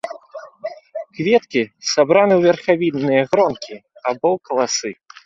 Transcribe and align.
Кветкі 1.17 1.61
сабраны 1.91 2.33
ў 2.39 2.41
верхавінныя 2.47 3.21
гронкі 3.35 3.75
або 4.09 4.27
ў 4.35 4.37
каласы. 4.51 4.89